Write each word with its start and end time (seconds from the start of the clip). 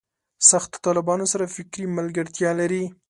سختو 0.49 0.77
طالبانو 0.85 1.25
سره 1.33 1.45
فکري 1.55 1.85
ملګرتیا 1.97 2.51
لري. 2.59 2.83